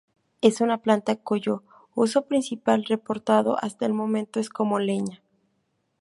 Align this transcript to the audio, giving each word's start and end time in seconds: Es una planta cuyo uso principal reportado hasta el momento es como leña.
Es 0.41 0.61
una 0.61 0.79
planta 0.79 1.15
cuyo 1.15 1.61
uso 1.93 2.23
principal 2.25 2.85
reportado 2.85 3.57
hasta 3.63 3.85
el 3.85 3.93
momento 3.93 4.39
es 4.39 4.49
como 4.49 4.79
leña. 4.79 5.21